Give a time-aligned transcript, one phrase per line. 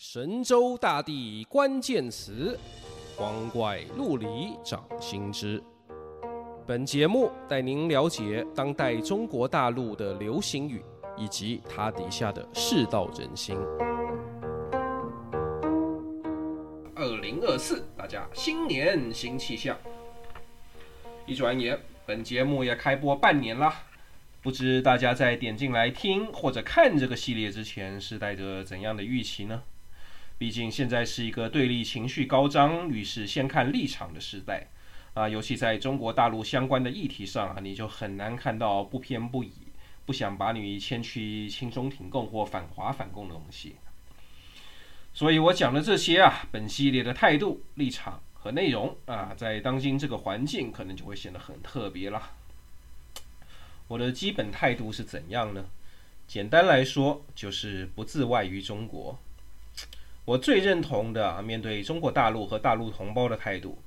[0.00, 2.56] 神州大地关键词，
[3.16, 5.60] 光怪陆离掌心之。
[6.64, 10.84] 本节目带您了解当代中国大陆的流行语
[11.16, 13.56] 以及它底下的世道人心。
[16.94, 19.76] 二零二四，大家新年新气象。
[21.26, 21.76] 一转眼，
[22.06, 23.74] 本节目也开播半年了，
[24.42, 29.60] 不知大家在点进来听或者看这个系列之前，是带着怎样的预期呢？
[30.38, 34.68] 毕竟现在是一个对立情绪高涨、于是先看立场的时代，
[35.14, 39.52] 啊，尤其在中国大陆相关的议题上啊，你就很难看到不偏不倚、
[40.06, 43.76] 不想把你牵去亲中挺共或反华反共的东西。
[45.12, 52.30] 所以我讲的这些啊，本系列的态度、立场和内容啊，在当今这个环境，可能就会显得很特别了。
[53.88, 55.64] 我的基本态度是怎样呢？
[56.28, 59.18] 简单来说，就是不自外于中国。
[60.28, 63.78] 我最认同的啊，面对中国大陆和大陆同胞的态度，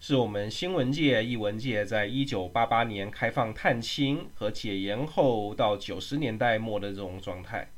[0.00, 7.70] 是我们新闻界、艺文界在一九八八年开放探亲和解严后到九十年代末的这种状态。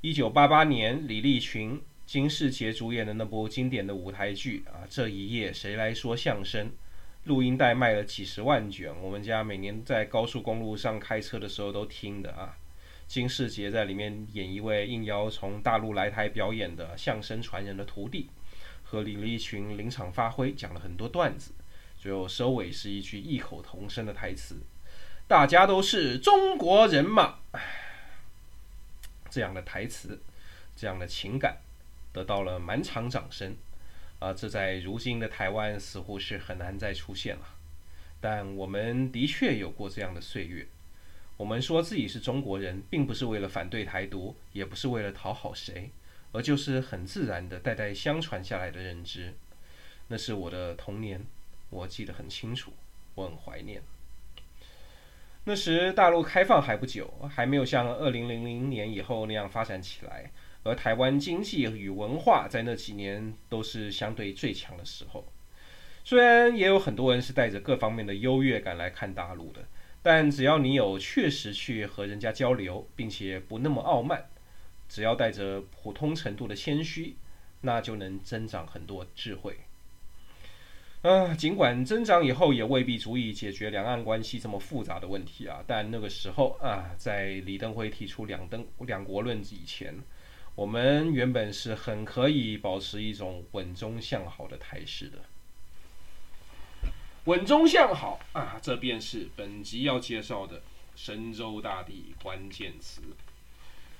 [0.00, 6.66] 一九八八年，李立群、金士杰主演的那部经典的舞台剧啊，《这一夜谁来说相声》，
[7.22, 12.56] 录音带卖了几十万卷，我们家每年在高速公路上开车的时候都听的啊。
[13.08, 18.28] 金士杰在里面演一位应邀从大陆来台表演的相声传人的徒弟，
[18.84, 21.52] 和李立群临场发挥，讲了很多段子，
[21.96, 24.56] 最后收尾是一句异口同声的台词
[25.26, 27.38] ：“大家都是中国人嘛。”
[29.30, 30.20] 这样的台词，
[30.76, 31.56] 这样的情感，
[32.12, 33.56] 得到了满场掌声。
[34.18, 37.54] 啊，这在如今的台湾似乎是很难再出现了。
[38.20, 40.66] 但我们的确有过这样的岁月。
[41.38, 45.88] 我们说自己是中国人，并不是为了反对台独，也不是为了讨好谁，
[46.32, 49.32] 而就是很自然的代代相传下来的认知。
[50.08, 51.24] 那是我的童年，
[51.70, 52.72] 我记得很清楚，
[53.14, 53.80] 我很怀念。
[55.44, 60.32] 那时大陆开放还不久，还没有像二零零零年以后那样发展起来，
[60.64, 65.24] 而台湾经济与文化在那几年都是相对最强的时候。
[66.02, 69.64] 虽然也有很多人是带着各方面的优越感来看大陆的。
[70.10, 74.30] 但只要你有确实去和人家交流，并且不那么傲慢，
[74.88, 77.14] 只要带着普通程度的谦虚，
[77.60, 79.58] 那就能增长很多智慧。
[81.02, 89.94] 啊，尽管增长以后也未必足以解决两岸关系这么复杂的问题啊，但那个时候啊，在李登辉提出两登两国论以前，
[90.54, 95.18] 我们原本是很可以保持一种稳中向好的态势的。
[97.28, 100.62] 稳中向好啊，这便是本集要介绍的
[100.96, 103.02] 神州大地关键词。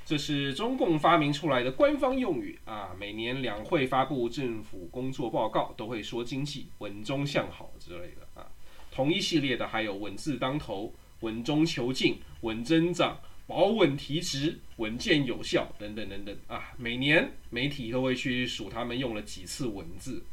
[0.07, 2.97] 这是中共发明出来的官方用语啊。
[2.99, 8.49] 每年两会发布政府工作报告，都会说经济稳中向好之类的啊。
[8.91, 16.73] 同一系列的还有稳字当头、稳中求进、稳增长、保稳提质、稳健有效等等等等啊。
[16.79, 20.25] 每年媒体都会去数他们用了几次稳字，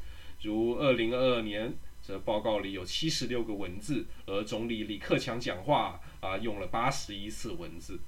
[0.41, 1.73] 如二零二二年。
[2.08, 8.00] 这报告里有七十六个文字，而总理李克强讲话啊用了八十一次文字。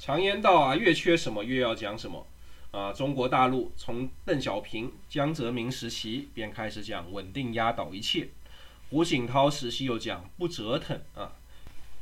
[0.00, 2.26] 常言道啊，越缺什么越要讲什么
[2.72, 2.92] 啊。
[2.92, 8.30] 中国大陆从邓小平、江泽民时期便开始讲稳定压倒一切，
[8.90, 11.36] 胡锦涛时期又讲不折腾啊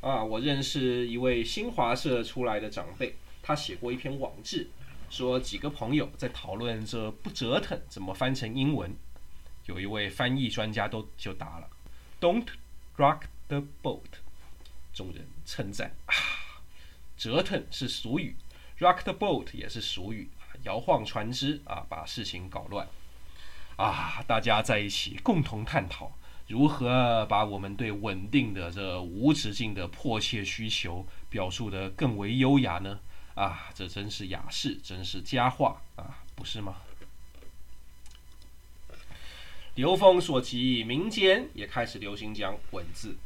[0.00, 0.24] 啊。
[0.24, 4.70] 我认识一位新华社出来的长辈，他写过一篇网志，
[5.10, 8.90] 说几个朋友在讨论这不折腾怎么翻成英文。
[9.66, 11.68] 有一位翻译专家都就答了
[12.20, 12.46] ，Don't
[12.96, 14.00] rock the boat。
[14.92, 16.14] 众人称赞啊，
[17.16, 18.36] 折腾是俗语
[18.78, 20.28] ，rock the boat 也是俗语，
[20.64, 22.86] 摇晃船只啊，把事情搞乱
[23.76, 24.22] 啊。
[24.26, 26.12] 大家在一起共同探讨
[26.46, 33.00] 如何把我们对稳定的这无止境的迫切需求表述得更为优雅呢？
[33.34, 36.76] 啊，这真是雅事，真是佳话啊，不是吗？
[39.74, 43.16] 流风所及，民间也开始流行讲“稳”字，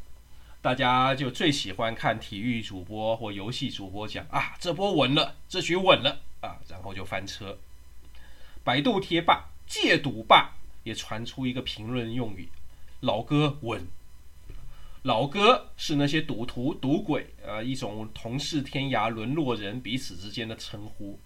[0.62, 7.58] 大家就最喜欢看体育主播或游戏主播讲啊，这波稳了，这局稳了啊，然后就翻车。
[8.62, 12.48] 百度贴吧、戒赌吧也传出一个评论用语
[13.00, 13.84] ：“老哥稳。”
[15.02, 21.18] 老哥是那些赌徒、赌鬼啊，一种同是天涯沦落人彼此之间的称呼，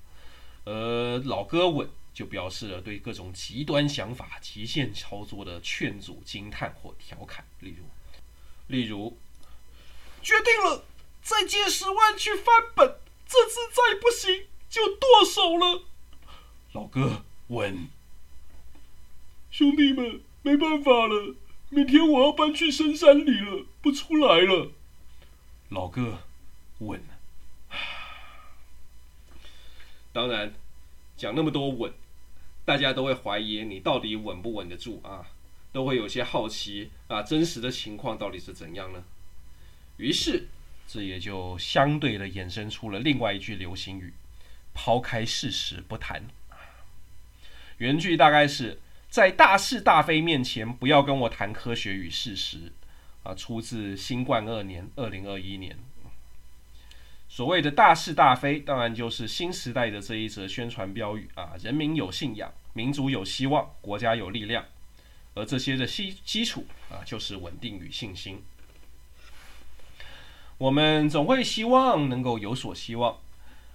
[0.65, 1.87] 呃老哥稳。
[2.13, 7.45] 就表示了对各种极端想法、极限操作的劝阻、惊叹或调侃。
[7.61, 7.85] 例如，
[8.69, 9.17] 例如，
[10.23, 10.85] 决定了，
[11.23, 15.83] 再借十万去翻本，这次再不行就剁手了。
[16.73, 17.89] 老哥，稳！
[19.51, 21.35] 兄弟们，没办法了，
[21.69, 24.71] 明天我要搬去深山里了，不出来了。
[25.71, 26.23] 老哥，
[26.79, 27.03] 稳！
[30.13, 30.55] 当然，
[31.21, 31.93] 讲那么多稳，
[32.65, 35.27] 大家都会怀疑你到底稳不稳得住啊，
[35.71, 39.05] 都会有些好奇啊，真实的情况到底是怎样呢？
[39.99, 40.49] 于是，
[40.89, 44.15] 这也就相对的衍生出了另外一句流行语：
[44.73, 46.25] 抛开事实不谈。
[47.77, 48.81] 原句大概是
[49.11, 52.73] 在大是大非面前，不要跟我谈科学与事实。
[53.25, 55.77] 啊，出自新冠二年，二零二一年。
[57.33, 64.65] 所谓的大是大非，当然就是新时代的这一则宣传标语啊：人民有信仰，民族有希望，国家有力量。
[65.35, 68.43] 而这些的基基础啊，就是稳定与信心。
[70.59, 73.17] 我们总会希望能够有所希望。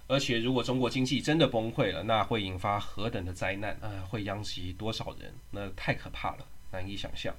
[0.06, 4.04] 而且，如果中国经济真的崩溃了，那会引发何等的灾难啊！
[4.06, 5.34] 会殃及多少人？
[5.50, 7.34] 那太可怕了，难以想象。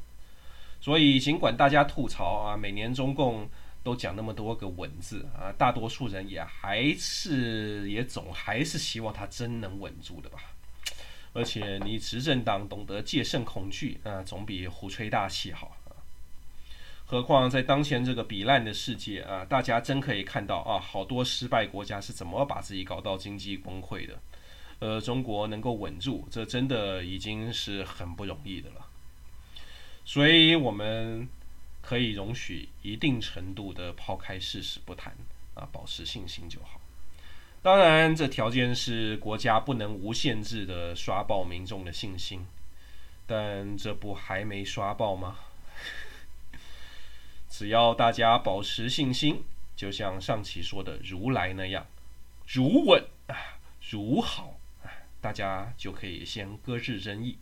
[0.82, 3.48] 所以，尽管大家吐槽啊，每年中共
[3.88, 10.40] 都讲那么多个“稳”字啊，大多数人也还是也总还是希望他真能稳住的吧。
[11.32, 15.96] 而且，你执政党懂得戒慎恐惧啊，总比胡吹大气好啊。
[17.06, 24.20] 何况在当前这个比烂的世界啊，大家真可以看到啊，好多失败国家是怎么把自己搞到经济崩溃的。
[24.80, 28.86] 呃，中国能够稳住，这真的已经是很不容易的了。
[30.04, 31.28] 所以，我们
[31.88, 35.16] 可以容许一定程度的抛开事实不谈
[35.54, 36.82] 啊，保持信心就好。
[37.62, 42.46] 当然，这条件是国家不能无限制的刷爆民众的信心。
[43.26, 45.38] 但这不还没刷爆吗？
[47.50, 51.88] 只要大家保持信心，就像上期说的如来那样，
[52.48, 53.36] 如稳啊，
[53.90, 54.92] 如好啊，
[55.22, 57.38] 大家就可以先搁置争议，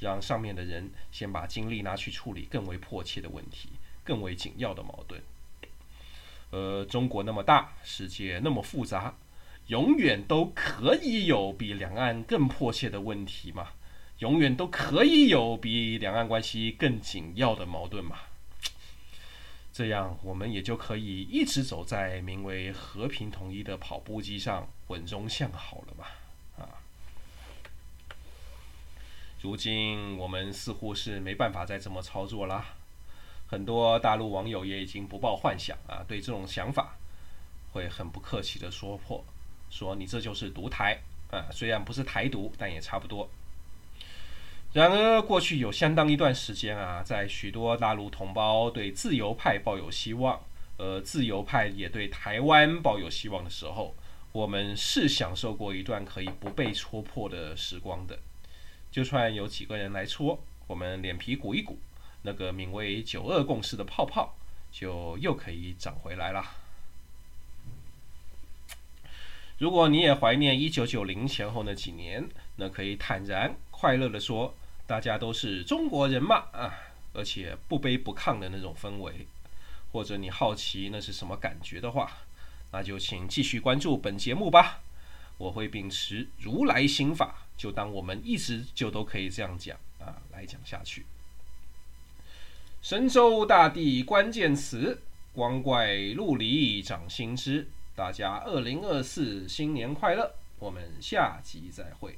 [0.00, 3.70] 让上面的人先把精力拿去处理更为迫切的问题，
[4.04, 5.20] 更为紧要的矛盾。
[6.50, 9.14] 呃，中国那么大，世界那么复杂，
[9.66, 13.68] 永远都可以有比两岸更迫切的问题嘛？
[14.18, 18.16] 永远都可以有比两岸关系更紧要的矛盾嘛？
[19.72, 26.04] 这样，我们也就可以一直走在名为和平统一的跑步机上，稳中向好了嘛。
[26.64, 26.82] 啊，
[29.40, 32.64] 如今我们似乎是没办法再这么操作了。
[33.46, 36.96] 很多大陆网友也已经不抱幻想啊，对这种想法
[37.72, 39.24] 会很不客气的说破，
[39.70, 40.98] 说你这就是独台
[41.30, 43.28] 啊，虽然不是台独，但也差不多。
[44.74, 50.38] 然而，过去有相当一段时间啊，在许多大陆同胞对自由派抱有希望，
[50.76, 53.94] 呃，自由派也对台湾抱有希望的时候，
[54.32, 58.18] 我们是享受过一段可以不被戳破的时光的。
[58.98, 61.78] 就算有几个人来戳，我们脸皮鼓一鼓，
[62.22, 64.34] 那个名为“九二共识”的泡泡
[64.72, 66.44] 就又可以长回来了。
[69.58, 73.54] 如果你也怀念一九九零前后那几年，那可以坦然。
[73.70, 74.52] 快乐地说，
[74.84, 76.74] 大家都是中国人嘛啊，
[77.12, 79.28] 而且不卑不亢的那种氛围，
[79.92, 82.10] 或者你好奇那是什么感觉的话，
[82.72, 84.80] 那就请继续关注本节目吧。
[85.36, 91.04] 我会秉持如来心法，就当我们一直就都可以这样讲啊，来讲下去。
[92.80, 95.02] 神州大地关键词，
[95.34, 97.68] 光怪陆离掌心之。
[97.96, 102.16] 大家二零二四新年快乐，我们下集再会。